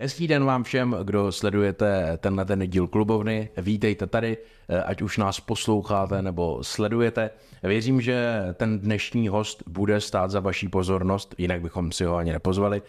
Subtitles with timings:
[0.00, 3.48] Hezký den vám všem, kdo sledujete tenhle ten díl klubovny.
[3.56, 4.38] Vítejte tady,
[4.84, 7.30] ať už nás posloucháte nebo sledujete.
[7.62, 12.32] Věřím, že ten dnešní host bude stát za vaší pozornost, jinak bychom si ho ani
[12.32, 12.82] nepozvali.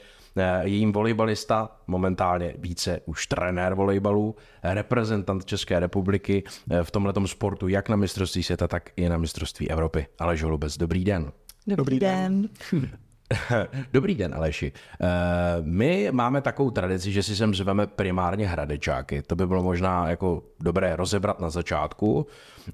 [0.62, 6.44] Je jím volejbalista, momentálně více už trenér volejbalů, reprezentant České republiky
[6.84, 10.07] v tomhletom sportu, jak na mistrovství světa, tak i na mistrovství Evropy.
[10.20, 11.32] Aleš Holubec, dobrý den.
[11.68, 12.50] Dobrý, dobrý den.
[12.71, 12.89] den.
[13.93, 14.71] Dobrý den, Aleši.
[15.02, 15.07] Eh,
[15.62, 19.21] my máme takovou tradici, že si sem zveme primárně hradečáky.
[19.21, 22.27] To by bylo možná jako dobré rozebrat na začátku.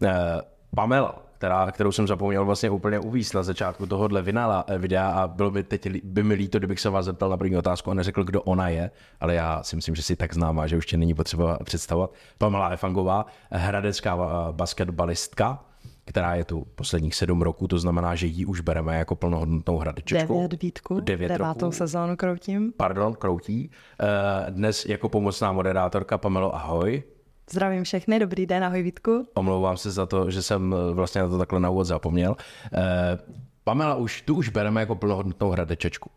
[0.04, 0.42] Eh,
[0.76, 5.28] Pamela, která, kterou jsem zapomněl vlastně úplně uvíct na začátku tohohle vinala, eh, videa a
[5.28, 8.24] bylo by teď by mi líto, kdybych se vás zeptal na první otázku a neřekl,
[8.24, 11.14] kdo ona je, ale já si myslím, že si tak známá, že už tě není
[11.14, 12.14] potřeba představovat.
[12.38, 14.18] Pamela Efangová, hradecká
[14.52, 15.60] basketbalistka,
[16.06, 20.34] která je tu posledních sedm roků, to znamená, že ji už bereme jako plnohodnotnou hradečečku.
[20.34, 21.72] Devět vítku, Devět devátou roků.
[21.78, 22.74] sezónu kroutím.
[22.78, 23.72] Pardon, kroutí.
[24.00, 27.04] Eh, dnes jako pomocná moderátorka Pamelo, ahoj.
[27.52, 29.28] Zdravím všechny, dobrý den, ahoj Vítku.
[29.34, 32.36] Omlouvám se za to, že jsem eh, vlastně na to takhle na úvod zapomněl.
[32.74, 33.18] Eh,
[33.64, 36.10] Pamela, už, tu už bereme jako plnohodnotnou hradečečku.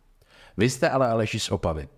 [0.56, 1.88] Vy jste ale Aleši z Opavy.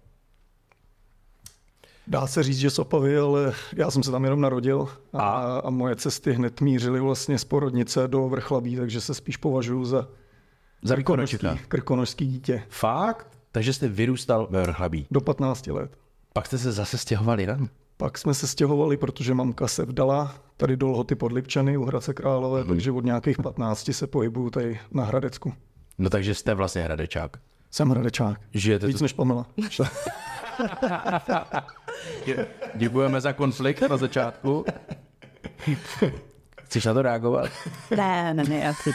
[2.06, 5.70] Dá se říct, že z Opavy, ale já jsem se tam jenom narodil a, a
[5.70, 10.08] moje cesty hned mířily vlastně z porodnice do Vrchlabí, takže se spíš považuji za,
[10.82, 12.62] za krkonožský, krkonožský dítě.
[12.68, 13.38] Fakt?
[13.52, 15.06] Takže jste vyrůstal ve Vrchlabí?
[15.10, 15.96] Do 15 let.
[16.32, 17.68] Pak jste se zase stěhovali tam?
[17.96, 22.14] Pak jsme se stěhovali, protože mamka se vdala tady do Lhoty pod Lipčany u Hradce
[22.14, 22.68] Králové, hmm.
[22.68, 25.52] takže od nějakých 15 se pohybuju tady na Hradecku.
[25.98, 27.36] No takže jste vlastně Hradečák.
[27.70, 28.40] Jsem Hradečák.
[28.54, 29.04] Žijete Víc tu...
[29.04, 29.46] než Pamela.
[32.74, 34.64] Děkujeme za konflikt na začátku.
[36.64, 37.50] Chceš na to reagovat?
[37.96, 38.94] Ne, ne, ne, asi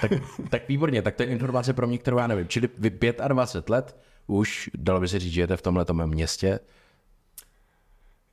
[0.00, 0.12] tak,
[0.50, 2.48] tak výborně, tak to je informace pro mě, kterou já nevím.
[2.48, 2.90] Čili vy
[3.28, 6.60] 25 let už, dalo by se říct, žijete v tomhle městě.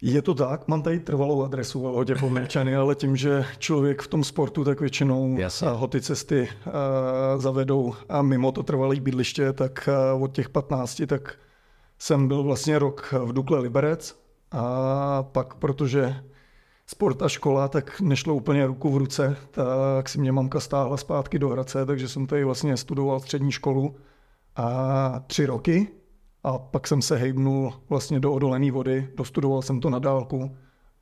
[0.04, 4.08] Je to tak, mám tady trvalou adresu v Lhodě Pomečany, ale tím, že člověk v
[4.08, 5.68] tom sportu tak většinou Jasně.
[5.68, 6.74] ho ty cesty uh,
[7.42, 11.36] zavedou a mimo to trvalé bydliště, tak uh, od těch 15 tak
[12.00, 14.22] jsem byl vlastně rok v Dukle Liberec.
[14.52, 16.16] A pak, protože
[16.88, 21.40] sport a škola, tak nešlo úplně ruku v ruce, tak si mě mamka stáhla zpátky
[21.40, 23.96] do Hradce, takže jsem tady vlastně studoval střední školu
[24.56, 25.88] a tři roky
[26.44, 30.52] a pak jsem se hejbnul vlastně do odolené vody, dostudoval jsem to na dálku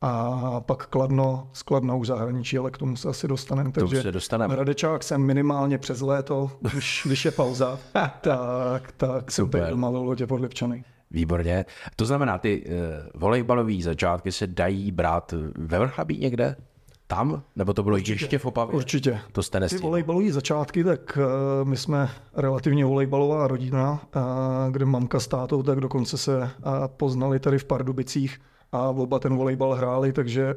[0.01, 3.72] a pak Kladno, skladno už zahraničí, ale k tomu se asi dostaneme.
[3.72, 4.55] Takže se dostaneme.
[4.55, 7.79] Radečák jsem minimálně přes léto, když, když je pauza,
[8.22, 10.83] tak, tak jsem tady doma ve Lodě pod Lipčany.
[11.11, 11.66] Výborně.
[11.95, 12.73] To znamená, ty uh,
[13.21, 16.56] volejbalové začátky se dají brát ve Vrchlabí někde?
[17.11, 17.43] Tam?
[17.55, 18.11] Nebo to bylo Určitě.
[18.11, 18.75] ještě v Opavě?
[18.75, 19.19] Určitě.
[19.31, 24.21] To jste Ty volejbalové začátky, tak uh, my jsme relativně volejbalová rodina, uh,
[24.71, 26.47] kde mamka s tátou tak dokonce se uh,
[26.87, 30.55] poznali tady v Pardubicích a oba ten volejbal hráli, takže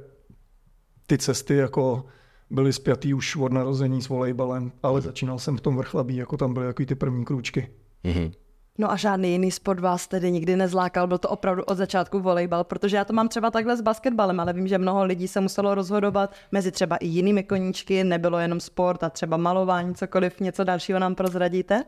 [1.07, 2.05] ty cesty jako
[2.51, 6.55] byly spjatý už od narození s volejbalem, ale začínal jsem v tom vrchlabí, jako tam
[6.55, 7.69] byly jako ty první krůčky.
[8.05, 8.33] Mm-hmm.
[8.79, 12.65] No a žádný jiný sport vás tedy nikdy nezlákal, byl to opravdu od začátku volejbal,
[12.65, 15.75] protože já to mám třeba takhle s basketbalem, ale vím, že mnoho lidí se muselo
[15.75, 20.99] rozhodovat mezi třeba i jinými koníčky, nebylo jenom sport a třeba malování, cokoliv, něco dalšího
[20.99, 21.85] nám prozradíte?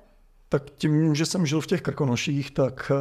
[0.49, 2.93] Tak tím, že jsem žil v těch Krkonoších, tak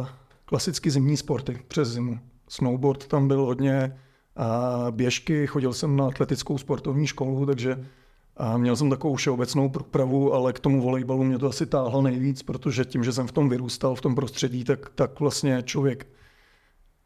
[0.00, 0.06] uh,
[0.44, 2.18] klasicky zimní sporty přes zimu.
[2.48, 3.96] Snowboard tam byl hodně,
[4.36, 7.86] a běžky, chodil jsem na atletickou sportovní školu, takže
[8.36, 12.42] a měl jsem takovou všeobecnou průpravu, ale k tomu volejbalu mě to asi táhlo nejvíc,
[12.42, 16.06] protože tím, že jsem v tom vyrůstal, v tom prostředí, tak, tak vlastně člověk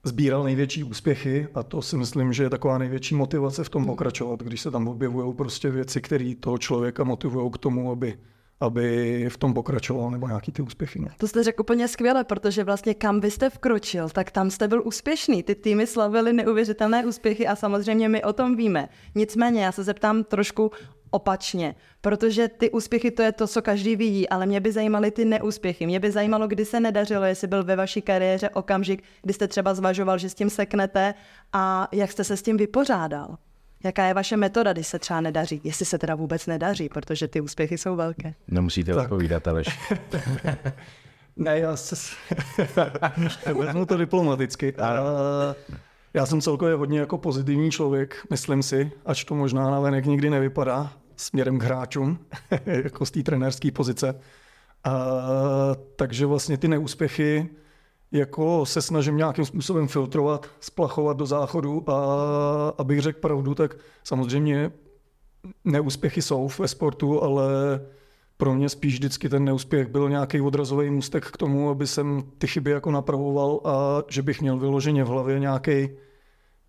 [0.05, 4.43] sbíral největší úspěchy a to si myslím, že je taková největší motivace v tom pokračovat,
[4.43, 8.19] když se tam objevují prostě věci, které toho člověka motivují k tomu, aby
[8.61, 11.01] aby v tom pokračoval nebo nějaký ty úspěchy.
[11.01, 11.09] No.
[11.19, 14.83] To jste řekl úplně skvěle, protože vlastně kam vy jste vkročil, tak tam jste byl
[14.85, 15.43] úspěšný.
[15.43, 18.89] Ty týmy slavily neuvěřitelné úspěchy a samozřejmě my o tom víme.
[19.15, 20.71] Nicméně já se zeptám trošku
[21.11, 25.25] opačně, protože ty úspěchy to je to, co každý vidí, ale mě by zajímaly ty
[25.25, 25.87] neúspěchy.
[25.87, 29.75] Mě by zajímalo, kdy se nedařilo, jestli byl ve vaší kariéře okamžik, kdy jste třeba
[29.75, 31.15] zvažoval, že s tím seknete
[31.53, 33.37] a jak jste se s tím vypořádal.
[33.85, 35.61] Jaká je vaše metoda, když se třeba nedaří?
[35.65, 38.35] Jestli se teda vůbec nedaří, protože ty úspěchy jsou velké.
[38.49, 39.05] Nemusíte tak.
[39.05, 39.79] odpovídat, Aleš.
[41.37, 41.97] ne, já se...
[43.55, 44.75] Vezmu to diplomaticky.
[46.15, 50.31] Já jsem celkově hodně jako pozitivní člověk, myslím si, ač to možná na venek nikdy
[50.31, 52.19] nevypadá směrem k hráčům,
[52.67, 54.21] jako z té trenérské pozice.
[54.85, 54.93] A,
[55.97, 57.49] takže vlastně ty neúspěchy
[58.13, 64.73] jako se snažím nějakým způsobem filtrovat, splachovat do záchodu a abych řekl pravdu, tak samozřejmě
[65.65, 67.45] neúspěchy jsou ve sportu, ale
[68.37, 72.47] pro mě spíš vždycky ten neúspěch byl nějaký odrazový můstek k tomu, aby jsem ty
[72.47, 75.89] chyby jako napravoval a že bych měl vyloženě v hlavě nějaký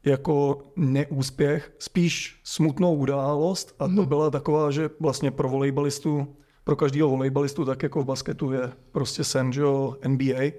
[0.06, 4.06] jako neúspěch, spíš smutnou událost a to mhm.
[4.06, 9.24] byla taková, že vlastně pro volejbalistu, pro každého volejbalistu, tak jako v basketu je prostě
[9.24, 10.51] sen, že jo, NBA,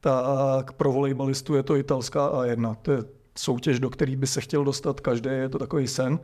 [0.00, 2.76] tak pro volejbalistu je to italská A1.
[2.82, 2.98] To je
[3.38, 6.20] soutěž, do které by se chtěl dostat každý, je to takový sen.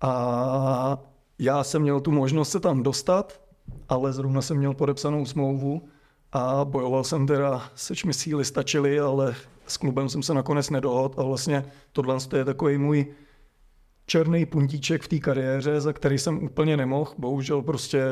[0.00, 0.98] A
[1.38, 3.40] já jsem měl tu možnost se tam dostat,
[3.88, 5.88] ale zrovna jsem měl podepsanou smlouvu
[6.32, 9.34] a bojoval jsem teda, seč mi síly stačily, ale
[9.66, 13.06] s klubem jsem se nakonec nedohod a vlastně tohle je takový můj
[14.06, 17.12] černý puntíček v té kariéře, za který jsem úplně nemohl.
[17.18, 18.02] Bohužel prostě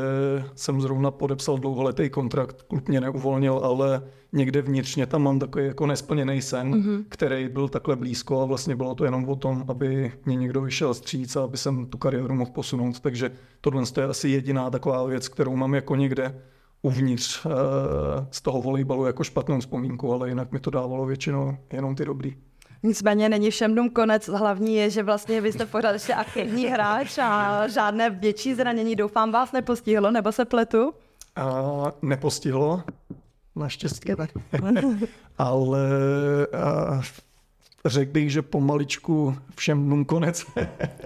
[0.54, 4.02] jsem zrovna podepsal dlouholetý kontrakt, klub mě neuvolnil, ale
[4.32, 7.04] někde vnitřně tam mám takový jako nesplněný sen, mm-hmm.
[7.08, 10.94] který byl takhle blízko a vlastně bylo to jenom o tom, aby mě někdo vyšel
[10.94, 13.00] stříc a aby jsem tu kariéru mohl posunout.
[13.00, 16.42] Takže tohle je asi jediná taková věc, kterou mám jako někde
[16.82, 17.52] uvnitř uh,
[18.30, 22.36] z toho volejbalu jako špatnou vzpomínku, ale jinak mi to dávalo většinou jenom ty dobrý.
[22.82, 24.28] Nicméně není všem dům konec.
[24.28, 29.32] Hlavní je, že vlastně vy jste pořád ještě aktivní hráč a žádné větší zranění doufám
[29.32, 30.92] vás nepostihlo, nebo se pletu?
[31.36, 32.82] A nepostihlo,
[33.56, 34.12] naštěstí.
[35.38, 35.88] Ale
[36.52, 37.00] a,
[37.86, 40.44] řekl bych, že pomaličku všem dům konec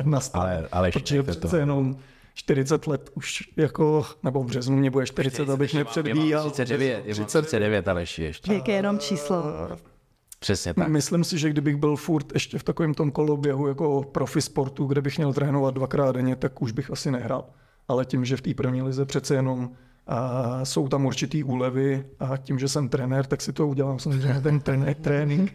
[0.02, 0.42] nastal.
[0.46, 1.96] Ale, ale protože přece jenom
[2.38, 6.50] 40 let už jako, nebo v březnu mě bude 40, abych nepředbíjal.
[6.50, 8.52] 39, 39, ale ještě.
[8.52, 9.44] Věk je jenom číslo.
[10.38, 10.88] Přesně tak.
[10.88, 15.02] Myslím si, že kdybych byl furt ještě v takovém tom koloběhu jako profi sportu, kde
[15.02, 17.44] bych měl trénovat dvakrát denně, tak už bych asi nehrál.
[17.88, 19.70] Ale tím, že v té první lize přece jenom
[20.06, 24.40] a jsou tam určitý úlevy a tím, že jsem trenér, tak si to udělám samozřejmě
[24.40, 25.52] ten trené, trénink.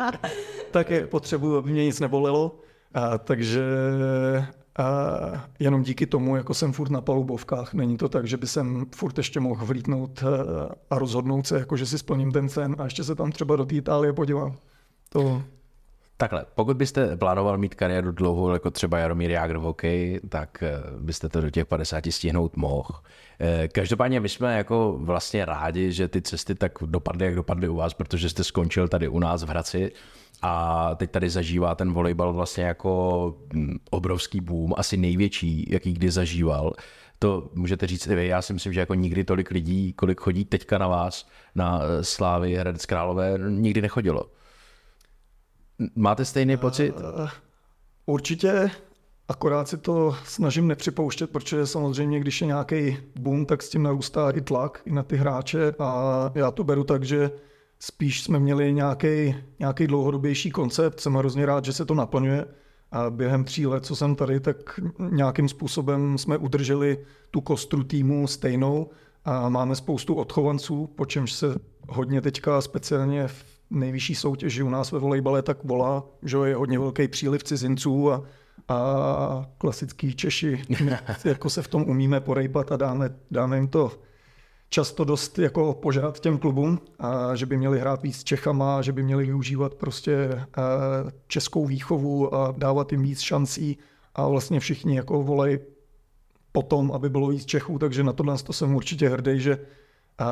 [0.70, 2.58] tak je potřebuji, aby mě nic nebolelo.
[2.94, 3.62] A, takže
[5.58, 9.18] jenom díky tomu, jako jsem furt na palubovkách, není to tak, že by jsem furt
[9.18, 13.04] ještě mohl vlítnout eh, a rozhodnout se, jako že si splním ten sen a ještě
[13.04, 14.56] se tam třeba do té Itálie podívám.
[15.08, 15.42] To...
[16.16, 20.76] Takhle, pokud byste plánoval mít kariéru dlouhou, jako třeba Jaromír Jágr v hokeji, tak eh,
[20.98, 22.94] byste to do těch 50 stihnout mohl.
[23.40, 27.76] Eh, každopádně my jsme jako vlastně rádi, že ty cesty tak dopadly, jak dopadly u
[27.76, 29.92] vás, protože jste skončil tady u nás v Hradci
[30.42, 36.10] a teď tady zažívá ten volejbal vlastně jako mm, obrovský boom, asi největší, jaký kdy
[36.10, 36.72] zažíval.
[37.18, 40.44] To můžete říct i vy, já si myslím, že jako nikdy tolik lidí, kolik chodí
[40.44, 44.22] teďka na vás, na eh, Slávy Hradec Králové, nikdy nechodilo.
[45.96, 46.94] Máte stejný pocit?
[46.96, 47.28] Uh,
[48.06, 48.70] určitě,
[49.28, 54.30] akorát si to snažím nepřipouštět, protože samozřejmě, když je nějaký boom, tak s tím narůstá
[54.30, 57.30] i tlak i na ty hráče a já to beru tak, že
[57.84, 62.44] Spíš jsme měli nějaký, nějaký dlouhodobější koncept, jsem hrozně rád, že se to naplňuje.
[62.92, 64.80] A během tří let, co jsem tady, tak
[65.10, 66.98] nějakým způsobem jsme udrželi
[67.30, 68.90] tu kostru týmu stejnou
[69.24, 71.54] a máme spoustu odchovanců, po čemž se
[71.88, 76.78] hodně teďka speciálně v nejvyšší soutěži u nás ve volejbale tak volá, že je hodně
[76.78, 78.24] velký příliv cizinců a,
[78.68, 80.62] a klasický Češi,
[81.24, 83.92] jako se v tom umíme porejpat a dáme, dáme jim to
[84.68, 88.92] často dost jako požádat těm klubům, a že by měli hrát víc s Čechama, že
[88.92, 90.42] by měli využívat prostě eh,
[91.26, 93.78] českou výchovu a dávat jim víc šancí
[94.14, 95.58] a vlastně všichni jako volej
[96.52, 99.52] potom, aby bylo víc Čechů, takže na tohle to jsem určitě hrdý, že
[100.20, 100.24] eh,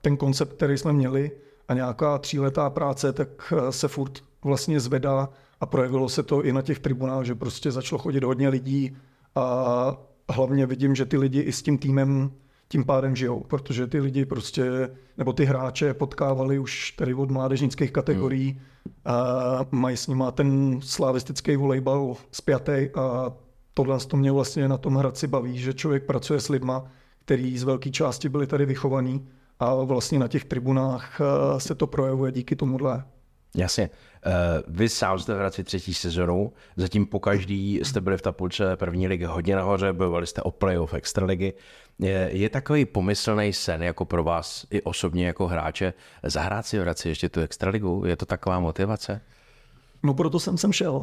[0.00, 1.30] ten koncept, který jsme měli
[1.70, 5.28] a nějaká tříletá práce, tak eh, se furt vlastně zvedá
[5.60, 8.96] a projevilo se to i na těch tribunách, že prostě začalo chodit hodně lidí
[9.34, 9.96] a
[10.30, 12.30] hlavně vidím, že ty lidi i s tím týmem
[12.68, 17.92] tím pádem žijou, protože ty lidi prostě, nebo ty hráče potkávali už tady od mládežnických
[17.92, 18.60] kategorií hmm.
[19.04, 23.32] a mají s nima ten slavistický volejbal spjatý a
[23.74, 26.84] tohle to mě vlastně na tom Hradci baví, že člověk pracuje s lidma,
[27.24, 29.28] který z velké části byli tady vychovaní
[29.60, 31.20] a vlastně na těch tribunách
[31.58, 33.04] se to projevuje díky tomuhle.
[33.56, 33.90] Jasně.
[34.26, 34.32] Uh,
[34.76, 39.08] vy sám jste v Hradci třetí sezonu, zatím po každý jste byli v tabulce první
[39.08, 41.52] ligy hodně nahoře, bojovali jste o playoff extraligy.
[41.98, 46.80] Je, je takový pomyslný sen jako pro vás i osobně jako hráče zahrát si v
[46.80, 48.02] Hradci ještě tu extraligu?
[48.06, 49.20] Je to taková motivace?
[50.02, 51.02] No proto jsem sem šel.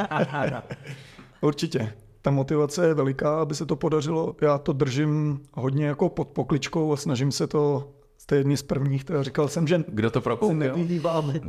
[1.40, 1.92] Určitě.
[2.28, 4.36] Ta motivace je veliká, aby se to podařilo.
[4.40, 9.04] Já to držím hodně jako pod pokličkou a snažím se to jste jedni z prvních,
[9.04, 10.56] teda říkal jsem, že Kdo to prokoukal?
[10.56, 11.40] nevyhýváme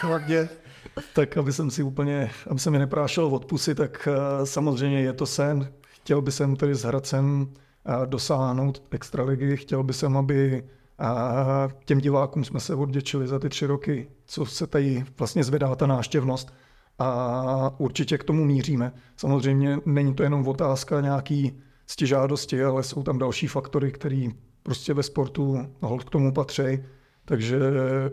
[0.00, 0.48] hlavně,
[1.14, 5.12] tak aby jsem si úplně, aby se mi neprášel od pusy, tak uh, samozřejmě je
[5.12, 5.72] to sen.
[5.80, 10.64] Chtěl by jsem tedy s Hradcem uh, dosáhnout extraligy, chtěl by jsem, aby
[11.00, 15.74] uh, těm divákům jsme se odděčili za ty tři roky, co se tady vlastně zvedá
[15.74, 16.52] ta náštěvnost
[16.98, 18.92] a určitě k tomu míříme.
[19.16, 21.60] Samozřejmě není to jenom otázka nějaký
[22.04, 24.26] žádosti, ale jsou tam další faktory, které
[24.62, 26.62] prostě ve sportu hold k tomu patří.
[27.24, 27.58] Takže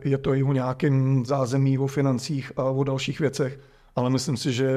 [0.03, 3.59] je to i o nějakém zázemí, o financích a o dalších věcech.
[3.95, 4.71] Ale myslím si, že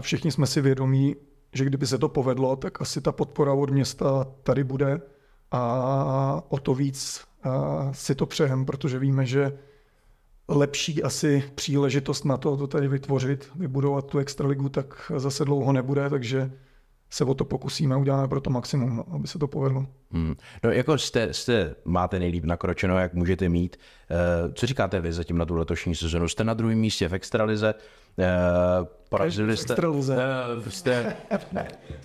[0.00, 1.16] všichni jsme si vědomí,
[1.52, 5.00] že kdyby se to povedlo, tak asi ta podpora od města tady bude
[5.50, 7.20] a o to víc
[7.92, 9.58] si to přejem, protože víme, že
[10.56, 16.10] lepší asi příležitost na to, to tady vytvořit, vybudovat tu extraligu, tak zase dlouho nebude,
[16.10, 16.50] takže
[17.10, 19.86] se o to pokusíme, uděláme pro to maximum, no, aby se to povedlo.
[20.10, 20.34] Hmm.
[20.64, 23.76] No jako jste, jste, máte nejlíp nakročeno, jak můžete mít.
[24.46, 26.28] Uh, co říkáte vy zatím na tu letošní sezonu?
[26.28, 27.74] Jste na druhém místě v extralize,
[28.18, 28.24] uh,
[29.12, 29.72] porazili jste...
[29.72, 30.16] Extralize.
[30.56, 31.16] Uh, jste...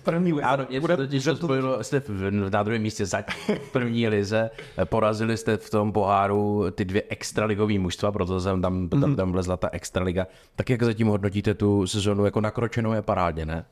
[0.02, 0.44] první lize.
[0.44, 2.02] Ano, mě to to spojilo, jste
[2.50, 3.24] na druhém místě za
[3.72, 4.50] první lize,
[4.84, 9.16] porazili jste v tom poháru ty dvě extraligové mužstva, proto jsem tam, tam, mhm.
[9.16, 10.26] tam vlezla ta extraliga.
[10.56, 13.64] Tak jak zatím hodnotíte tu sezonu jako nakročenou je parádně, ne?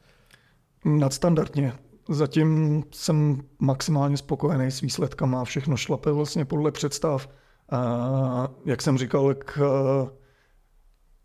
[0.87, 1.73] nadstandardně.
[2.09, 7.29] Zatím jsem maximálně spokojený s výsledkama, všechno šlape vlastně podle představ.
[7.71, 9.59] A jak jsem říkal, jak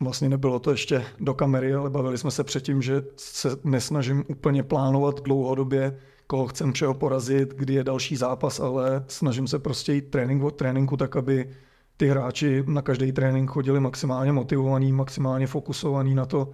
[0.02, 4.64] vlastně nebylo to ještě do kamery, ale bavili jsme se předtím, že se nesnažím úplně
[4.64, 10.12] plánovat dlouhodobě, koho chcem všeho porazit, kdy je další zápas, ale snažím se prostě jít
[10.12, 11.50] trénink od tréninku tak, aby
[11.98, 16.52] ty hráči na každý trénink chodili maximálně motivovaní, maximálně fokusovaní na to,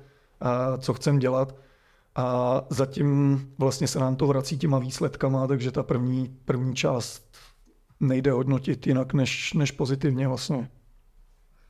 [0.77, 1.56] co chcem dělat.
[2.16, 7.38] A zatím vlastně se nám to vrací těma výsledkama, takže ta první, první část
[8.00, 10.70] nejde hodnotit jinak než, než pozitivně vlastně.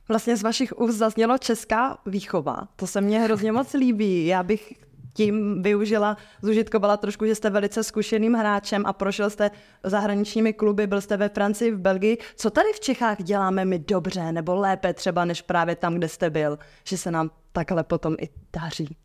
[0.08, 2.68] Vlastně z vašich úst zaznělo česká výchova.
[2.76, 4.26] To se mně hrozně moc líbí.
[4.26, 4.72] Já bych
[5.18, 9.50] tím využila, zužitkovala trošku, že jste velice zkušeným hráčem a prošel jste
[9.84, 12.18] zahraničními kluby, byl jste ve Francii, v Belgii.
[12.36, 16.30] Co tady v Čechách děláme my dobře nebo lépe třeba než právě tam, kde jste
[16.30, 18.96] byl, že se nám takhle potom i daří?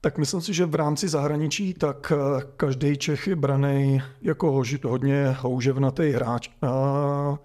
[0.00, 5.36] Tak myslím si, že v rámci zahraničí tak eh, každý Čech je braný jako hodně
[5.40, 6.50] houževnatý hráč.
[6.62, 7.38] A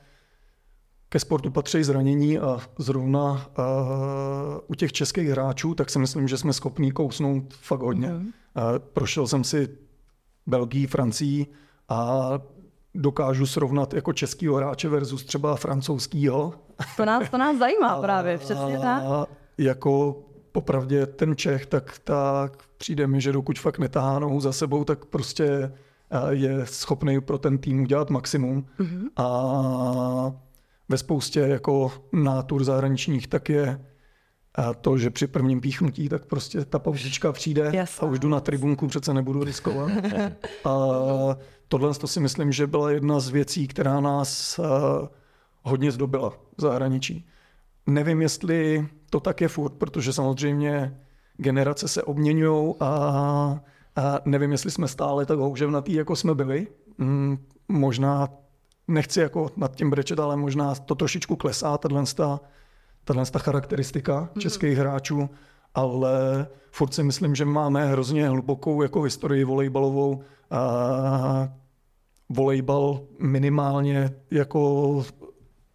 [1.10, 6.28] ke sportu patří zranění a zrovna a eh, u těch českých hráčů, tak si myslím,
[6.28, 8.08] že jsme schopní kousnout fakt hodně.
[8.08, 8.30] Mm.
[8.56, 8.62] A
[8.94, 9.70] prošel jsem si
[10.48, 11.48] Belgii, Francii
[11.89, 12.30] a
[12.96, 16.54] dokážu srovnat jako českýho hráče versus třeba francouzskýho.
[16.98, 19.04] To nás, to nás zajímá právě, přesně tak.
[19.58, 24.84] Jako popravdě ten Čech, tak, tak přijde mi, že dokud fakt netahá nohu za sebou,
[24.84, 25.72] tak prostě eh,
[26.30, 28.66] je schopný pro ten tým udělat maximum.
[28.80, 29.10] Mm-hmm.
[29.18, 30.34] A
[30.89, 33.86] ve spoustě jako nátur zahraničních tak je
[34.55, 38.00] a to, že při prvním píchnutí, tak prostě ta pauzička přijde yes.
[38.01, 39.91] a už jdu na tribunku, přece nebudu riskovat.
[40.65, 40.75] a
[41.67, 45.08] tohle to si myslím, že byla jedna z věcí, která nás eh,
[45.62, 47.27] hodně zdobila v zahraničí.
[47.88, 50.98] Nevím, jestli to tak je furt, protože samozřejmě
[51.38, 52.86] generace se obměňují a,
[53.96, 56.67] a nevím, jestli jsme stále tak houževnatý, jako jsme byli.
[56.98, 58.27] Mm, možná,
[58.89, 62.39] nechci jako nad tím brečet, ale možná to trošičku klesá, tato,
[63.03, 64.39] tato charakteristika mm-hmm.
[64.39, 65.29] českých hráčů,
[65.75, 70.22] ale furt si myslím, že máme hrozně hlubokou jako historii volejbalovou.
[70.51, 71.50] A
[72.29, 75.03] volejbal minimálně jako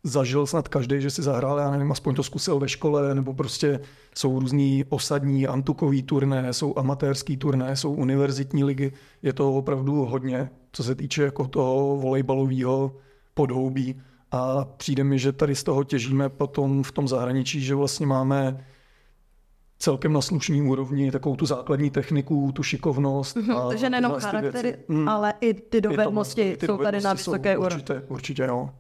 [0.05, 3.81] zažil snad každý, že si zahrál, já nevím, aspoň to zkusil ve škole, nebo prostě
[4.15, 8.93] jsou různý osadní antukový turné, jsou amatérský turné, jsou univerzitní ligy.
[9.23, 12.97] Je to opravdu hodně, co se týče jako toho volejbalového
[13.35, 14.01] podhoubí.
[14.31, 18.67] A přijde mi, že tady z toho těžíme potom v tom zahraničí, že vlastně máme
[19.79, 23.37] celkem na slušný úrovni takovou tu základní techniku, tu šikovnost.
[23.37, 27.77] Mm-hmm, a takže nejenom charaktery, mm, ale i ty dovednosti jsou tady na vysoké úrovni.
[27.77, 28.71] Určitě, určitě jo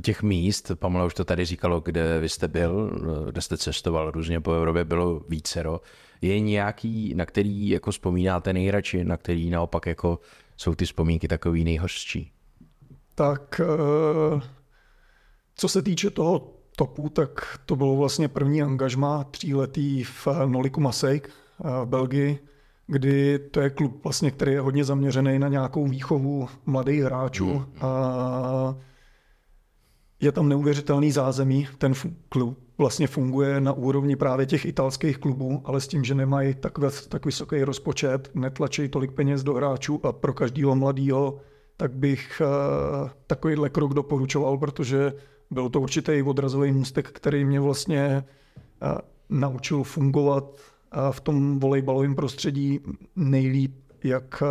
[0.00, 2.90] těch míst, Pamela už to tady říkalo, kde vy jste byl,
[3.30, 5.80] kde jste cestoval různě po Evropě, bylo vícero.
[6.20, 10.18] Je nějaký, na který jako vzpomínáte nejradši, na který naopak jako
[10.56, 12.32] jsou ty vzpomínky takový nejhořčí?
[13.14, 14.40] Tak eh,
[15.56, 21.28] co se týče toho topu, tak to bylo vlastně první angažma tříletý v Noliku Masejk
[21.28, 22.38] eh, v Belgii,
[22.86, 27.46] kdy to je klub, vlastně, který je hodně zaměřený na nějakou výchovu mladých hráčů.
[27.46, 27.64] Mm.
[27.80, 28.76] A
[30.24, 31.68] je tam neuvěřitelný zázemí.
[31.78, 31.92] Ten
[32.28, 36.72] klub vlastně funguje na úrovni právě těch italských klubů, ale s tím, že nemají tak,
[37.08, 41.38] tak vysoký rozpočet, netlačí tolik peněz do hráčů a pro každého mladého,
[41.76, 45.12] tak bych uh, takovýhle krok doporučoval, protože
[45.50, 48.24] byl to určitý odrazový můstek, který mě vlastně
[48.82, 52.80] uh, naučil fungovat uh, v tom volejbalovém prostředí
[53.16, 54.48] nejlíp, jak uh,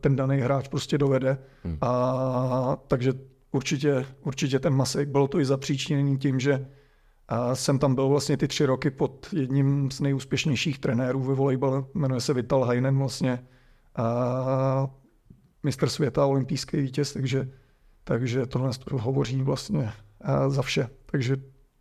[0.00, 1.38] ten daný hráč prostě dovede.
[1.64, 1.78] Hmm.
[1.80, 3.12] A takže
[3.52, 6.66] určitě, určitě ten Masek, bylo to i zapříčněný tím, že
[7.28, 11.84] A jsem tam byl vlastně ty tři roky pod jedním z nejúspěšnějších trenérů ve volejbale,
[11.94, 13.44] jmenuje se Vital Heinen vlastně.
[13.96, 14.86] A
[15.62, 17.48] mistr světa, olympijský vítěz, takže,
[18.04, 19.92] takže tohle hovoří vlastně
[20.48, 20.88] za vše.
[21.06, 21.36] Takže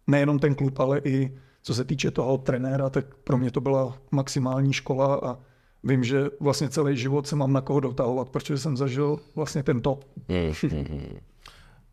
[0.07, 3.97] nejenom ten klub, ale i co se týče toho trenéra, tak pro mě to byla
[4.11, 5.37] maximální škola a
[5.83, 9.81] vím, že vlastně celý život se mám na koho dotahovat, protože jsem zažil vlastně ten
[9.81, 10.05] top.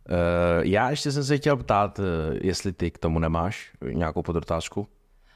[0.09, 4.89] Uh, já ještě jsem se chtěl ptát, eh, jestli ty k tomu nemáš nějakou podotázku?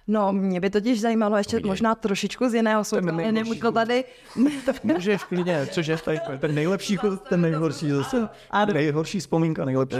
[0.09, 1.69] No, mě by totiž zajímalo ještě Povídej.
[1.71, 4.05] možná trošičku z jiného světa, ale nemůžu to tady...
[4.83, 8.29] Můžeš klidně, což je tady, ten nejlepší, ten nejhorší zase.
[8.51, 9.97] A nejhorší vzpomínka, nejlepší.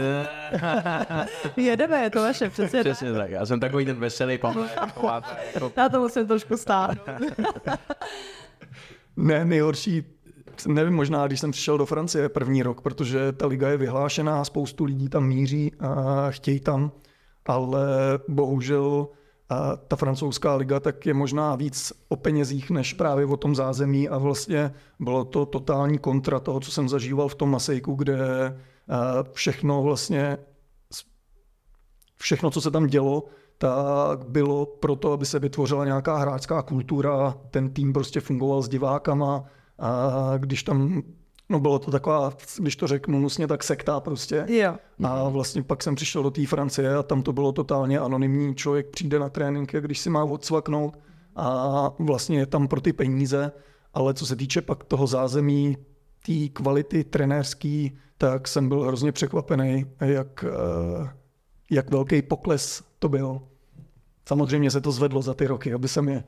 [1.57, 3.29] Jedeme, je to vaše, přesně, přesně tak.
[3.31, 4.67] Já jsem takový ten veselý Pavel.
[5.77, 6.97] Já to musím trošku stát.
[9.17, 10.03] ne, nejhorší,
[10.67, 14.83] nevím, možná, když jsem přišel do Francie první rok, protože ta liga je vyhlášená, spoustu
[14.83, 16.91] lidí tam míří a chtějí tam,
[17.45, 17.87] ale
[18.27, 19.07] bohužel
[19.49, 24.09] a ta francouzská liga tak je možná víc o penězích než právě o tom zázemí
[24.09, 28.17] a vlastně bylo to totální kontra toho, co jsem zažíval v tom Masejku, kde
[29.31, 30.37] všechno vlastně,
[32.15, 33.23] všechno, co se tam dělo,
[33.57, 39.45] tak bylo proto, aby se vytvořila nějaká hráčská kultura, ten tým prostě fungoval s divákama
[39.79, 41.03] a když tam
[41.49, 44.45] No bylo to taková, když to řeknu nusně, tak sekta prostě.
[44.47, 44.75] Jo.
[45.03, 48.55] A vlastně pak jsem přišel do té Francie a tam to bylo totálně anonymní.
[48.55, 50.99] Člověk přijde na trénink, když si má odsvaknout
[51.35, 53.51] a vlastně je tam pro ty peníze.
[53.93, 55.77] Ale co se týče pak toho zázemí,
[56.25, 61.09] té kvality trenérský, tak jsem byl hrozně překvapený, jak, eh,
[61.71, 63.41] jak velký pokles to byl.
[64.27, 66.23] Samozřejmě se to zvedlo za ty roky, aby jsem je...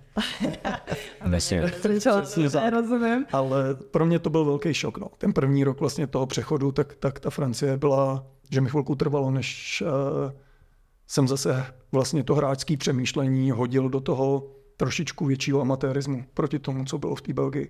[2.69, 3.25] Rozumím.
[3.31, 4.97] Ale pro mě to byl velký šok.
[4.97, 5.07] No.
[5.17, 9.31] Ten první rok vlastně toho přechodu, tak, tak ta Francie byla, že mi chvilku trvalo,
[9.31, 10.31] než uh,
[11.07, 16.97] jsem zase vlastně to hráčské přemýšlení hodil do toho trošičku většího amatérismu proti tomu, co
[16.97, 17.69] bylo v té Belgii.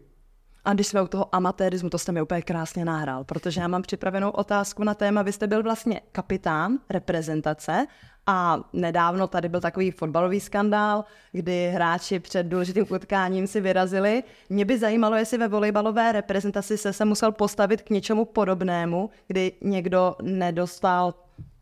[0.66, 3.82] A když jsme u toho amatérismu, to jste mi úplně krásně nahrál, protože já mám
[3.82, 7.88] připravenou otázku na téma, vy jste byl vlastně kapitán reprezentace
[8.28, 14.24] a nedávno tady byl takový fotbalový skandál, kdy hráči před důležitým utkáním si vyrazili.
[14.50, 19.52] Mě by zajímalo, jestli ve volejbalové reprezentaci se se musel postavit k něčemu podobnému, kdy
[19.62, 21.14] někdo nedostal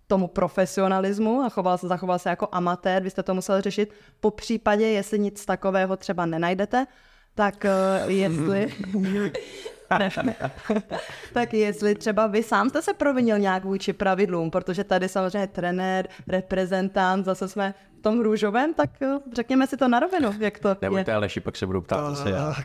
[0.07, 3.93] tomu profesionalismu a choval se, zachoval se jako amatér, vy jste to musel řešit.
[4.19, 6.85] Po případě, jestli nic takového třeba nenajdete,
[7.37, 8.67] tak uh, jestli...
[11.33, 16.07] tak jestli třeba vy sám jste se provinil nějak vůči pravidlům, protože tady samozřejmě trenér,
[16.27, 20.75] reprezentant, zase jsme v tom růžovém, tak eh, řekněme si to na rovinu, jak to
[20.81, 21.15] Nebojte, je.
[21.15, 22.55] Aleši, pak se budu ptát zase já.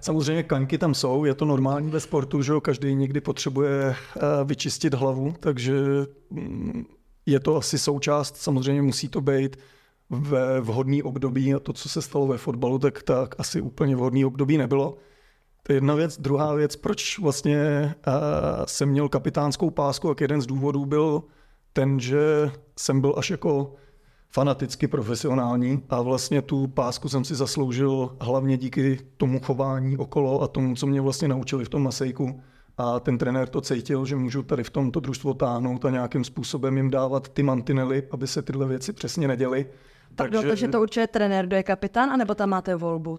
[0.00, 4.20] samozřejmě kanky tam jsou, je to normální ve sportu, že jo, každý někdy potřebuje eh,
[4.44, 5.74] vyčistit hlavu, takže
[6.30, 6.84] mm,
[7.26, 9.56] je to asi součást, samozřejmě musí to být
[10.10, 14.24] ve vhodný období a to, co se stalo ve fotbalu, tak, tak asi úplně vhodný
[14.24, 14.96] období nebylo.
[15.62, 16.18] To je jedna věc.
[16.18, 18.14] Druhá věc, proč vlastně uh,
[18.64, 21.22] jsem měl kapitánskou pásku, tak jeden z důvodů byl
[21.72, 23.74] ten, že jsem byl až jako
[24.28, 30.48] fanaticky profesionální a vlastně tu pásku jsem si zasloužil hlavně díky tomu chování okolo a
[30.48, 32.40] tomu, co mě vlastně naučili v tom Masejku.
[32.78, 36.76] A ten trenér to cítil, že můžu tady v tomto družstvo táhnout a nějakým způsobem
[36.76, 39.66] jim dávat ty mantinely, aby se tyhle věci přesně neděly.
[40.22, 43.10] Takže, takže to určuje trenér, kdo je kapitán, anebo tam máte volbu?
[43.10, 43.18] Uh,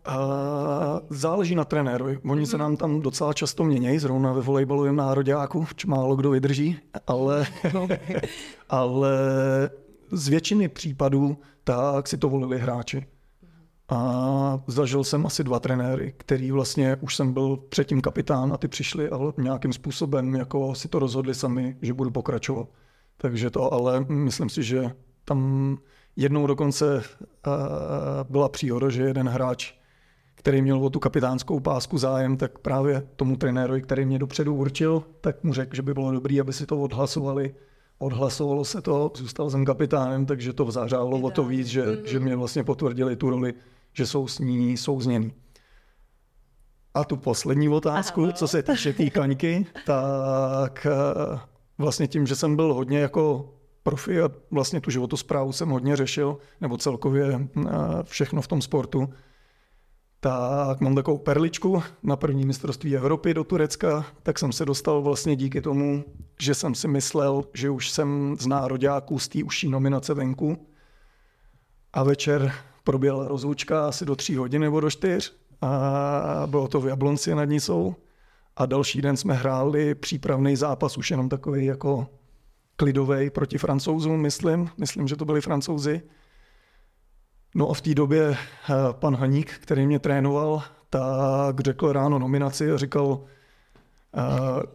[1.09, 2.19] záleží na trenérovi.
[2.25, 7.45] Oni se nám tam docela často měnějí, zrovna ve volejbalovém nároďáku, málo kdo vydrží, ale,
[8.69, 9.09] ale
[10.11, 13.05] z většiny případů tak si to volili hráči.
[13.89, 18.67] A zažil jsem asi dva trenéry, který vlastně už jsem byl předtím kapitán a ty
[18.67, 22.67] přišli a nějakým způsobem jako si to rozhodli sami, že budu pokračovat.
[23.17, 24.91] Takže to, ale myslím si, že
[25.25, 25.77] tam
[26.15, 27.53] Jednou dokonce uh,
[28.29, 29.73] byla příhoda, že jeden hráč,
[30.35, 35.03] který měl o tu kapitánskou pásku zájem, tak právě tomu trenérovi, který mě dopředu určil,
[35.21, 37.55] tak mu řekl, že by bylo dobré, aby si to odhlasovali.
[37.97, 42.35] Odhlasovalo se to, zůstal jsem kapitánem, takže to vzářálo o to víc, že, že mě
[42.35, 43.53] vlastně potvrdili tu roli,
[43.93, 45.33] že jsou s ní souzněný.
[46.93, 48.33] A tu poslední otázku, Aha.
[48.33, 51.39] co se týče té kaňky, tak eh,
[51.77, 56.37] vlastně tím, že jsem byl hodně jako profi a vlastně tu životosprávu jsem hodně řešil,
[56.61, 57.69] nebo celkově eh,
[58.03, 59.09] všechno v tom sportu.
[60.19, 65.35] Tak mám takovou perličku na první mistrovství Evropy do Turecka, tak jsem se dostal vlastně
[65.35, 66.03] díky tomu,
[66.39, 70.67] že jsem si myslel, že už jsem z nároďáků z té užší nominace venku.
[71.93, 76.87] A večer proběhla rozlučka asi do tří hodin nebo do čtyř a bylo to v
[76.87, 77.95] Jablonci nad Nisou.
[78.57, 82.07] A další den jsme hráli přípravný zápas, už jenom takový jako
[82.75, 84.69] klidový proti francouzům, myslím.
[84.77, 86.01] Myslím, že to byli francouzi.
[87.55, 92.71] No a v té době eh, pan Haník, který mě trénoval, tak řekl ráno nominaci
[92.71, 93.21] a říkal,
[94.17, 94.21] eh,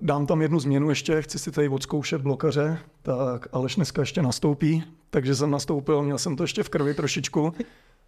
[0.01, 4.85] dám tam jednu změnu ještě, chci si tady odzkoušet blokaře, tak Aleš dneska ještě nastoupí,
[5.11, 7.53] takže jsem nastoupil, měl jsem to ještě v krvi trošičku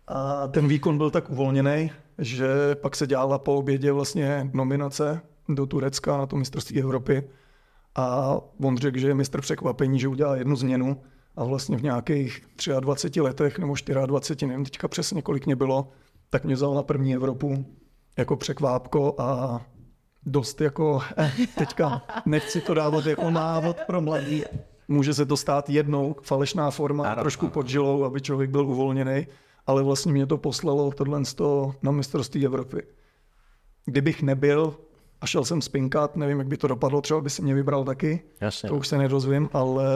[0.09, 5.67] a ten výkon byl tak uvolněný, že pak se dělala po obědě vlastně nominace do
[5.67, 7.25] Turecka na to mistrovství Evropy
[7.95, 11.01] a on řekl, že je mistr překvapení, že udělá jednu změnu
[11.37, 12.43] a vlastně v nějakých
[12.81, 13.75] 23 letech nebo
[14.07, 15.89] 24, nevím teďka přesně kolik mě bylo,
[16.31, 17.67] tak mě vzal na první Evropu
[18.17, 19.61] jako překvápko a
[20.27, 24.45] dost jako, eh, teďka nechci to dávat jako návod pro mladí.
[24.89, 29.27] Může se to stát jednou, falešná forma, ano, trošku pod žilou, aby člověk byl uvolněný,
[29.67, 31.23] ale vlastně mě to poslalo tohle
[31.83, 32.83] na mistrovství Evropy.
[33.85, 34.77] Kdybych nebyl
[35.21, 38.23] a šel jsem spinkat, nevím, jak by to dopadlo, třeba by si mě vybral taky,
[38.41, 38.69] Jasně.
[38.69, 39.87] to už se nedozvím, ale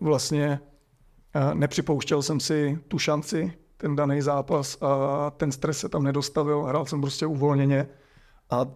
[0.00, 0.60] vlastně
[1.34, 6.62] eh, nepřipouštěl jsem si tu šanci, ten daný zápas a ten stres se tam nedostavil,
[6.62, 7.88] hrál jsem prostě uvolněně
[8.50, 8.66] a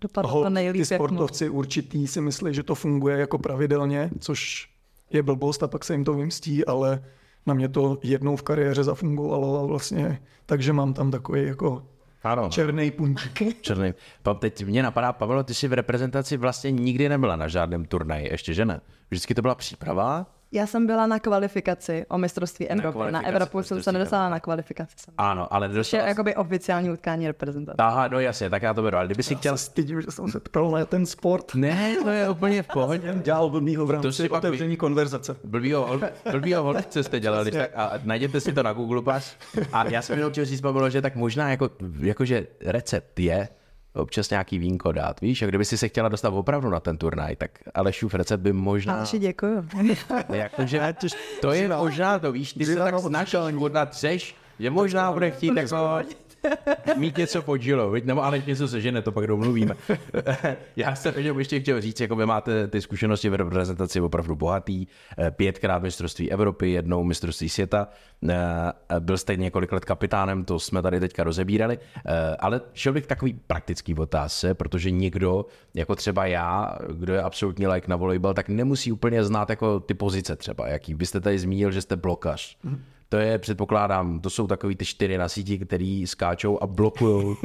[0.00, 4.68] Dopadlo to nejlíp, ty sportovci určitý si myslí, že to funguje jako pravidelně, což
[5.10, 7.04] je blbost a pak se jim to vymstí, ale
[7.46, 11.82] na mě to jednou v kariéře zafungovalo a vlastně, takže mám tam takový jako
[12.26, 12.48] ano.
[12.48, 13.60] Černý puntík.
[13.60, 13.94] Černý.
[14.38, 18.54] Teď mě napadá, Pavel, ty jsi v reprezentaci vlastně nikdy nebyla na žádném turnaji, ještě
[18.54, 18.80] že ne?
[19.10, 22.98] Vždycky to byla příprava já jsem byla na kvalifikaci o mistrovství Evropy.
[22.98, 24.94] Na, na Evropu jsem se nedostala na kvalifikaci.
[24.96, 25.14] Jsem.
[25.18, 25.80] Ano, ale dostala...
[25.80, 27.76] Ještě jakoby oficiální utkání reprezentace.
[27.78, 28.96] Aha, no jasně, tak já to beru.
[28.96, 29.56] Ale kdyby si já chtěl...
[29.56, 31.54] Stydím, že jsem se ptal na ten sport.
[31.54, 33.14] Ne, to je úplně v pohodě.
[33.22, 34.76] dělal blbýho v rámci to si otevření by...
[34.76, 35.36] konverzace.
[35.44, 36.00] Blbýho,
[36.32, 37.50] blbýho holce jste dělali.
[37.50, 39.34] tak a najděte si to na Google Pass.
[39.72, 43.48] A já jsem jenom chtěl říct, Pavlo, že tak možná jako, jakože recept je,
[43.96, 45.42] občas nějaký vínko dát, víš?
[45.42, 48.96] A kdyby si se chtěla dostat opravdu na ten turnaj, tak Alešův recept by možná...
[48.96, 49.68] Aleši, děkuju.
[50.32, 50.94] Jakože,
[51.40, 55.56] to je možná to, víš, ty se tak snažil, možná třeš, že možná bude chtít
[55.56, 55.98] jako
[56.96, 59.74] mít něco pod žilou, nebo ale něco sežene, to pak domluvíme.
[60.76, 64.86] Já jsem jenom ještě chtěl říct, jako vy máte ty zkušenosti v reprezentaci opravdu bohatý,
[65.18, 67.88] eh, pětkrát mistrovství Evropy, jednou mistrovství světa,
[68.28, 68.36] eh,
[68.98, 73.40] byl jste několik let kapitánem, to jsme tady teďka rozebírali, eh, ale šel bych takový
[73.46, 78.92] praktický otázce, protože nikdo, jako třeba já, kdo je absolutní like na volejbal, tak nemusí
[78.92, 80.94] úplně znát jako ty pozice třeba, jaký.
[80.94, 82.56] Byste tady zmínil, že jste blokař.
[82.64, 87.36] Mm-hmm to je, předpokládám, to jsou takový ty čtyři na síti, který skáčou a blokují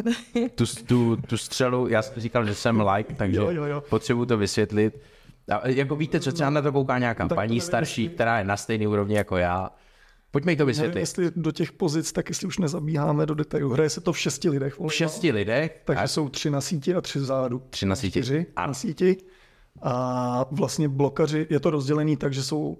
[0.54, 1.88] tu, tu, tu střelu.
[1.88, 3.80] Já jsem říkal, že jsem like, takže jo, jo, jo.
[3.80, 5.00] potřebuji to vysvětlit.
[5.48, 8.56] A jako víte, co třeba na to kouká nějaká no, paní starší, která je na
[8.56, 9.70] stejné úrovni jako já.
[10.30, 10.94] Pojďme jí to vysvětlit.
[10.94, 13.70] Nevím, jestli do těch pozic, tak jestli už nezabíháme do detailu.
[13.70, 14.80] Hraje se to v šesti lidech.
[14.80, 15.82] V šesti lidech?
[15.84, 16.08] Takže a...
[16.08, 17.62] jsou tři na síti a tři vzadu.
[17.70, 18.10] Tři na síti.
[18.10, 18.66] Čtyři a...
[18.66, 19.16] na síti.
[19.82, 22.78] A vlastně blokaři, je to rozdělený tak, že jsou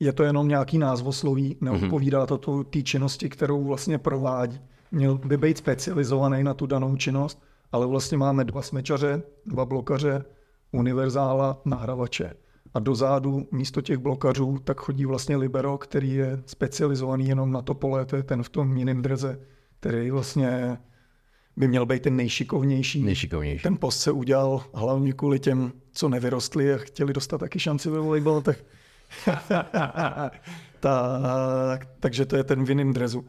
[0.00, 4.60] je to jenom nějaký názvosloví, neodpovídá to té činnosti, kterou vlastně provádí.
[4.92, 10.24] Měl by být specializovaný na tu danou činnost, ale vlastně máme dva smečaře, dva blokaře,
[10.72, 12.34] univerzála, nahravače.
[12.74, 17.74] A dozadu místo těch blokařů tak chodí vlastně libero, který je specializovaný jenom na to
[17.74, 19.40] pole, to je ten v tom jiném dreze,
[19.80, 20.78] který vlastně
[21.56, 23.02] by měl být ten nejšikovnější.
[23.02, 23.62] nejšikovnější.
[23.62, 27.98] Ten post se udělal hlavně kvůli těm, co nevyrostli a chtěli dostat taky šanci ve
[27.98, 28.56] volejbalu, tak
[30.80, 33.24] tak, takže to je ten v jiném drezu.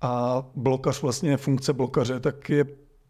[0.00, 2.64] A blokař, vlastně funkce blokaře, tak je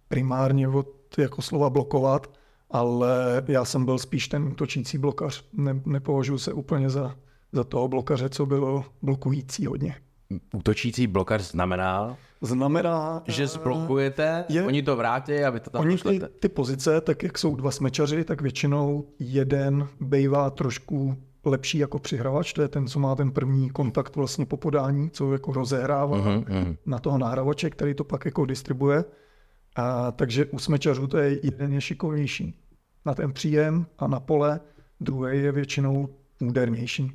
[0.09, 2.31] primárně od jako slova blokovat,
[2.71, 5.45] ale já jsem byl spíš ten útočící blokař.
[5.53, 7.17] Ne, nepovažuji se úplně za,
[7.53, 9.95] za toho blokaře, co bylo blokující hodně.
[10.55, 12.17] Útočící blokař znamená?
[12.43, 17.01] Znamená, že zblokujete, je, oni to vrátí a vy to tam Oni ty, ty pozice,
[17.01, 22.69] tak jak jsou dva smečaři, tak většinou jeden bývá trošku lepší jako přihrávač, to je
[22.69, 27.19] ten, co má ten první kontakt vlastně po podání, co jako rozehrává uh-huh, na toho
[27.19, 29.05] nahrávače, který to pak jako distribuje.
[29.77, 32.59] A, takže u smečařů to je jeden je šikovnější
[33.07, 34.61] na ten příjem a na pole,
[35.01, 36.09] druhý je většinou
[36.41, 37.13] údernější.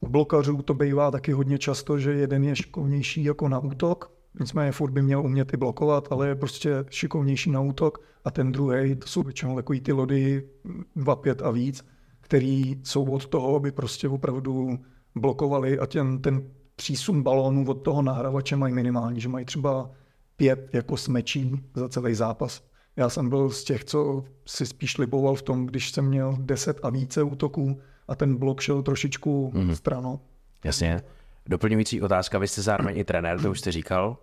[0.00, 4.72] U blokařů to bývá taky hodně často, že jeden je šikovnější jako na útok, nicméně
[4.72, 8.96] furt by měl umět i blokovat, ale je prostě šikovnější na útok a ten druhý,
[8.96, 10.48] to jsou většinou takový ty lody
[10.96, 11.84] 2-5 a víc,
[12.32, 14.78] který jsou od toho, aby prostě opravdu
[15.14, 16.42] blokovali a ten, ten
[16.76, 19.90] přísun balónů od toho nahrávače mají minimální, že mají třeba
[20.36, 22.62] pět jako smečí za celý zápas.
[22.96, 26.80] Já jsem byl z těch, co si spíš liboval v tom, když jsem měl 10
[26.82, 29.72] a více útoků a ten blok šel trošičku mm-hmm.
[29.72, 30.20] stranou.
[30.64, 31.02] Jasně.
[31.46, 34.16] Doplňující otázka, vy jste zároveň i trenér, to už jste říkal.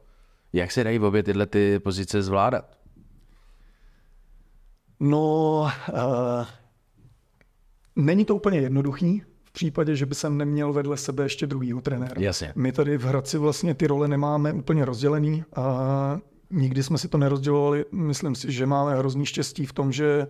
[0.53, 2.77] Jak se dají v obě tyhle ty pozice zvládat?
[4.99, 6.45] No, uh,
[7.95, 12.13] není to úplně jednoduchý, v případě, že by jsem neměl vedle sebe ještě druhýho trenéra.
[12.17, 12.53] Jasně.
[12.55, 16.19] My tady v Hradci vlastně ty role nemáme úplně rozdělený a
[16.51, 17.85] nikdy jsme si to nerozdělovali.
[17.91, 20.27] Myslím si, že máme hrozný štěstí v tom, že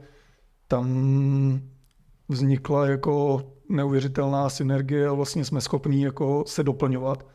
[0.67, 0.87] tam
[2.29, 7.25] vznikla jako neuvěřitelná synergie a vlastně jsme schopní jako se doplňovat.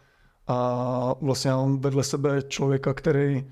[0.46, 3.44] A vlastně mám vedle sebe člověka, který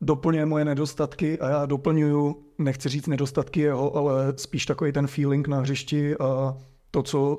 [0.00, 5.48] doplňuje moje nedostatky a já doplňuju, nechci říct nedostatky jeho, ale spíš takový ten feeling
[5.48, 6.56] na hřišti a
[6.90, 7.38] to, co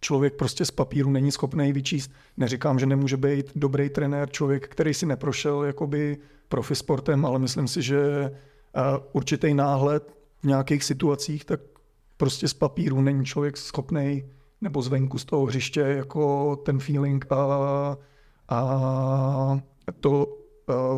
[0.00, 2.10] člověk prostě z papíru není schopný vyčíst.
[2.36, 7.68] Neříkám, že nemůže být dobrý trenér, člověk, který si neprošel jakoby profi sportem, ale myslím
[7.68, 8.30] si, že
[9.12, 11.60] určitý náhled v nějakých situacích, tak
[12.16, 14.24] prostě z papíru není člověk schopný
[14.60, 17.96] nebo zvenku z toho hřiště jako ten feeling a,
[18.48, 19.60] a
[20.00, 20.39] to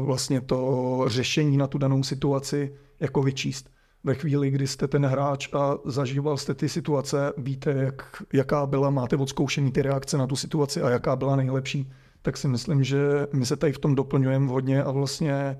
[0.00, 3.70] vlastně to řešení na tu danou situaci jako vyčíst.
[4.04, 8.90] Ve chvíli, kdy jste ten hráč a zažíval jste ty situace, víte, jak, jaká byla,
[8.90, 11.90] máte odzkoušený ty reakce na tu situaci a jaká byla nejlepší,
[12.22, 15.58] tak si myslím, že my se tady v tom doplňujeme hodně a vlastně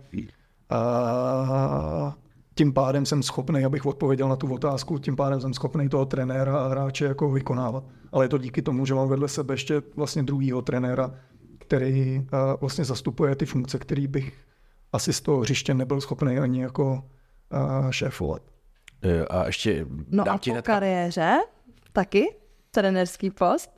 [0.70, 2.16] a
[2.54, 6.58] tím pádem jsem schopný, abych odpověděl na tu otázku, tím pádem jsem schopný toho trenéra
[6.58, 7.84] a hráče jako vykonávat.
[8.12, 11.14] Ale je to díky tomu, že mám vedle sebe ještě vlastně druhýho trenéra,
[11.72, 12.26] který
[12.60, 14.32] vlastně zastupuje ty funkce, který bych
[14.92, 17.04] asi z toho hřiště nebyl schopný ani jako
[17.90, 18.42] šéfovat.
[19.02, 21.38] E, a ještě No a po kariéře
[21.92, 22.36] taky
[22.70, 23.70] trenerský post?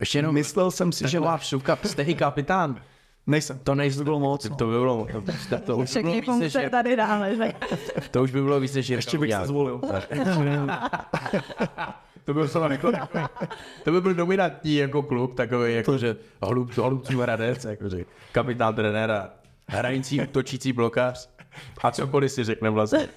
[0.00, 2.82] Ještě jenom myslel jsem si, že máš šuka, jste kapitán.
[3.26, 3.58] Nejsem.
[3.58, 3.98] To nejsem.
[3.98, 4.48] To bylo moc.
[4.48, 4.56] No.
[4.56, 6.70] To by bylo, to, to, to už Všechny bylo více, že...
[6.70, 7.52] tady dáme, že?
[8.10, 9.80] To už by bylo více, že Ještě bych se zvolil.
[12.26, 12.92] to byl to, jako,
[13.84, 19.30] to by byl dominantní jako klub, takový jako, že hlub, hlubců hradec, jakože kapitán trenéra,
[19.68, 21.30] hrající, útočící blokář
[21.82, 23.08] a cokoliv si řekne vlastně.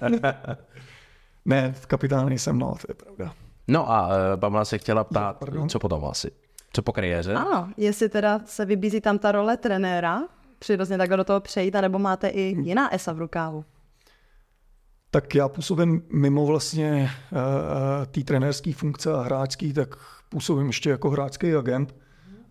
[1.44, 3.34] ne, kapitán nejsem, no, to je pravda.
[3.68, 6.30] No a uh, Pamela se chtěla ptát, no, co potom asi?
[6.72, 7.34] Co po kariéře?
[7.34, 10.22] Ano, jestli teda se vybízí tam ta role trenéra,
[10.58, 13.64] přirozeně takhle do toho přejít, anebo máte i jiná esa v rukávu?
[15.10, 17.38] Tak já působím mimo vlastně uh,
[18.06, 19.96] té trenérské funkce a hráčský, tak
[20.28, 21.94] působím ještě jako hráčský agent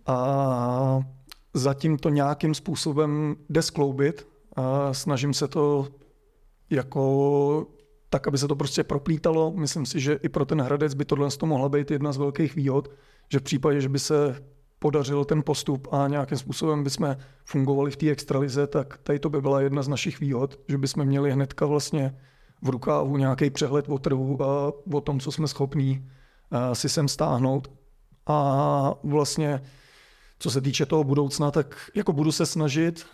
[0.06, 1.00] a
[1.54, 5.88] zatím to nějakým způsobem jde skloubit a snažím se to
[6.70, 7.68] jako
[8.10, 9.54] tak, aby se to prostě proplítalo.
[9.56, 12.56] Myslím si, že i pro ten Hradec by tohle to mohla být jedna z velkých
[12.56, 12.92] výhod,
[13.32, 14.36] že v případě, že by se
[14.80, 19.42] podařil ten postup a nějakým způsobem bychom fungovali v té extralize, tak tady to by
[19.42, 22.16] byla jedna z našich výhod, že bychom měli hnedka vlastně
[22.62, 26.10] v rukávu nějaký přehled o trhu a o tom, co jsme schopní
[26.74, 27.72] si sem stáhnout.
[28.28, 29.62] A vlastně,
[30.40, 33.06] co se týče toho budoucna, tak jako budu se snažit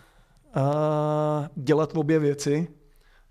[1.54, 2.68] dělat obě věci,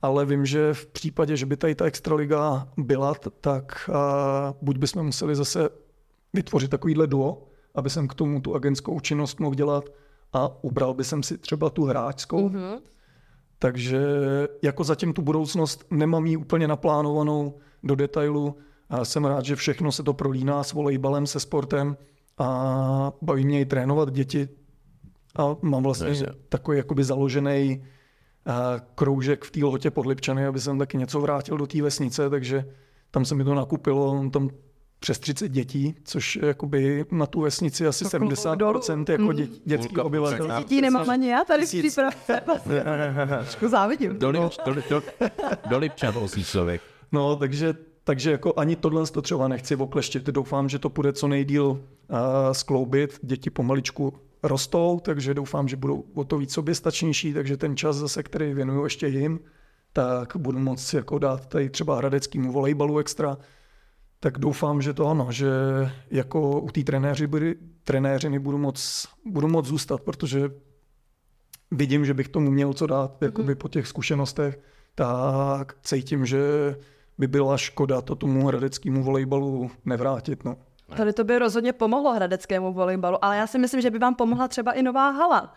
[0.01, 3.89] ale vím, že v případě, že by tady ta extraliga byla, tak
[4.61, 5.69] buď bychom museli zase
[6.33, 9.89] vytvořit takovýhle duo, aby jsem k tomu tu agentskou činnost mohl dělat
[10.33, 12.49] a ubral by jsem si třeba tu hráčskou.
[12.49, 12.79] Mm-hmm.
[13.65, 13.99] Takže
[14.61, 18.55] jako zatím tu budoucnost nemám jí úplně naplánovanou do detailu.
[18.89, 21.97] A jsem rád, že všechno se to prolíná s volejbalem, se sportem
[22.37, 24.49] a baví mě i trénovat děti.
[25.35, 26.25] A mám vlastně Neže.
[26.49, 27.83] takový jakoby založený
[28.95, 32.65] kroužek v té lhotě pod Lipčany, aby jsem taky něco vrátil do té vesnice, takže
[33.11, 34.49] tam se mi to nakupilo, tam
[35.05, 39.55] přes 30 dětí, což jakoby na tu vesnici asi to 70% jako dě, mm.
[39.65, 40.47] dětský obyvatel.
[40.59, 42.41] Dětí nemám ani já tady v přípravce.
[43.27, 44.19] Trošku závidím.
[44.19, 46.13] Do, Lipčan
[46.43, 46.81] člověk.
[47.11, 50.23] No, takže, takže jako ani tohle to třeba nechci okleštit.
[50.25, 51.79] Doufám, že to půjde co nejdíl uh,
[52.51, 53.19] skloubit.
[53.23, 54.13] Děti pomaličku
[54.43, 58.83] rostou, takže doufám, že budou o to víc soběstačnější, takže ten čas zase, který věnuju
[58.83, 59.39] ještě jim,
[59.93, 63.37] tak budu moct jako dát tady třeba hradeckýmu volejbalu extra,
[64.19, 65.49] tak doufám, že to ano, že
[66.11, 67.27] jako u té trenéři,
[67.83, 70.49] trenéřiny budu moc, budu moc zůstat, protože
[71.71, 73.57] vidím, že bych tomu měl co dát jakoby mhm.
[73.57, 74.59] po těch zkušenostech,
[74.95, 76.39] tak cítím, že
[77.17, 80.43] by byla škoda to tomu hradeckému volejbalu nevrátit.
[80.43, 80.57] No.
[80.97, 84.47] Tady to by rozhodně pomohlo hradeckému volejbalu, ale já si myslím, že by vám pomohla
[84.47, 85.53] třeba i nová hala.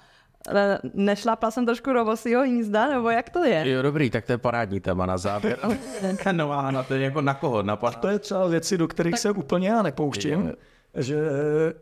[0.95, 3.71] Nešlápla jsem trošku do vosího hnízda, nebo jak to je?
[3.71, 5.59] Jo, dobrý, tak to je parádní téma na závěr.
[6.33, 7.63] Nová hala, to je jako na koho?
[7.63, 7.95] Na par...
[7.95, 9.21] To je třeba věci, do kterých tak...
[9.21, 10.47] se úplně já nepouštím.
[10.47, 10.55] Je.
[11.03, 11.17] Že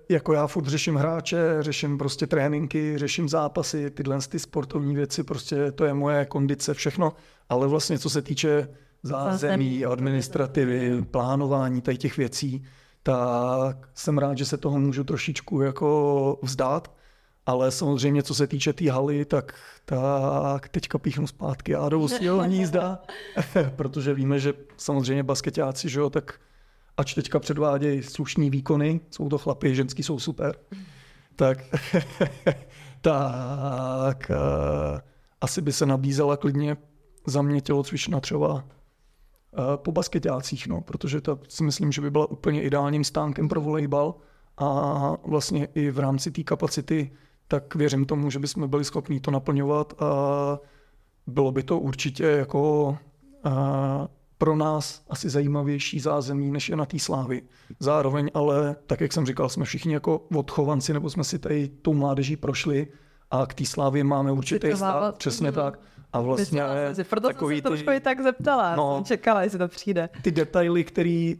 [0.08, 5.72] jako já furt řeším hráče, řeším prostě tréninky, řeším zápasy, tyhle ty sportovní věci, prostě
[5.72, 7.12] to je moje kondice, všechno.
[7.48, 8.68] Ale vlastně co se týče
[9.02, 12.64] zázemí, administrativy, plánování tady těch věcí,
[13.02, 16.95] tak jsem rád, že se toho můžu trošičku jako vzdát.
[17.46, 19.54] Ale samozřejmě, co se týče té tý haly, tak,
[19.84, 22.08] tak teďka píchnu zpátky a do
[22.40, 23.02] ani jízda,
[23.76, 26.40] protože víme, že samozřejmě basketáci, že jo, tak
[26.96, 30.56] ač teďka předvádějí slušní výkony, jsou to chlapy, ženský jsou super,
[31.36, 31.58] tak,
[33.00, 35.00] tak uh,
[35.40, 36.76] asi by se nabízela klidně
[37.26, 38.62] za mě tělocvična třeba uh,
[39.76, 44.14] po basketácích, no, protože to si myslím, že by byla úplně ideálním stánkem pro volejbal
[44.58, 47.10] a vlastně i v rámci té kapacity,
[47.48, 50.06] tak věřím tomu, že bychom byli schopni to naplňovat a
[51.26, 52.98] bylo by to určitě jako
[54.38, 57.42] pro nás asi zajímavější zázemí, než je na té slávy.
[57.80, 61.94] Zároveň ale, tak jak jsem říkal, jsme všichni jako odchovanci, nebo jsme si tady tou
[61.94, 62.86] mládeží prošli
[63.30, 65.80] a k té slávě máme určitý stát, přesně tak.
[66.12, 66.62] A vlastně
[66.98, 70.08] je proto takový jsem se trošku i tak zeptala, no, jsem čekala, jestli to přijde.
[70.22, 71.32] Ty detaily, které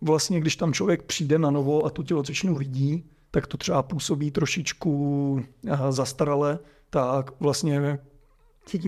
[0.00, 4.30] vlastně, když tam člověk přijde na novo a tu tělocvičnu vidí, tak to třeba působí
[4.30, 5.42] trošičku
[5.90, 6.58] zastarale,
[6.90, 7.98] tak vlastně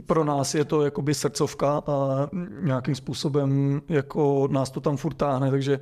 [0.06, 2.28] pro nás je to jakoby srdcovka a
[2.62, 5.80] nějakým způsobem jako nás to tam furt táhne, takže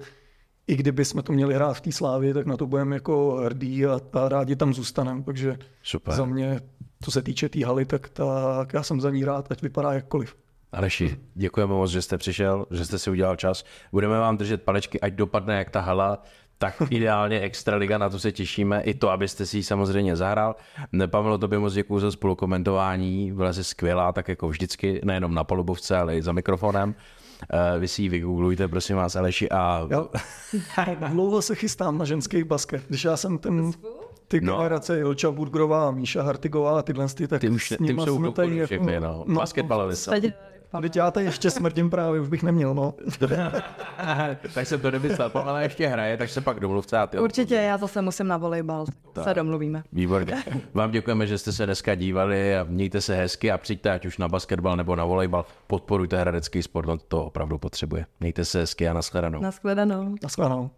[0.67, 3.87] i kdyby jsme to měli hrát v té slávě, tak na to budeme jako hrdí
[3.87, 5.23] a, a rádi tam zůstaneme.
[5.23, 6.15] Takže Super.
[6.15, 6.61] za mě,
[7.01, 9.93] co se týče té tý haly, tak, tak já jsem za ní rád, ať vypadá
[9.93, 10.37] jakkoliv.
[10.73, 13.65] Aleši, děkujeme moc, že jste přišel, že jste si udělal čas.
[13.93, 16.23] Budeme vám držet palečky, ať dopadne jak ta hala
[16.59, 18.83] tak ideálně Extraliga, na to se těšíme.
[18.83, 20.57] I to, abyste si ji samozřejmě zahrál.
[21.07, 25.97] Pavlo, tobě moc děkuji za spolukomentování, byla jsi skvělá, tak jako vždycky, nejenom na polubovce,
[25.97, 26.95] ale i za mikrofonem.
[27.53, 29.51] Uh, vy si ji vygooglujte, prosím vás, Aleši.
[29.51, 29.89] A...
[31.09, 32.83] dlouho se chystám na ženský basket.
[32.89, 33.73] Když já jsem ten
[34.29, 34.57] ty no.
[34.57, 38.33] generace Ilča Burgrová, Míša Hartigová a tyhle, tak ty už, s nima ty jsou
[38.65, 39.25] všechny, jako, no.
[39.27, 40.13] no Basketbalista.
[40.81, 42.95] Teď já tady ještě smrdím právě, už bych neměl, no.
[44.55, 46.99] tak jsem to nemyslel, ale ještě hraje, tak se pak domluvte.
[46.99, 49.25] A ty Určitě, já zase musím na volejbal, tak.
[49.25, 49.83] se domluvíme.
[49.93, 50.45] Výborně.
[50.75, 54.19] Vám děkujeme, že jste se dneska dívali a mějte se hezky a přijďte ať už
[54.19, 55.45] na basketbal nebo na volejbal.
[55.67, 58.07] Podporujte hradecký sport, on to opravdu potřebuje.
[58.21, 59.41] Mějte se hezky a nashledanou.
[59.41, 60.15] Nashledanou.
[60.23, 60.71] Nashledanou.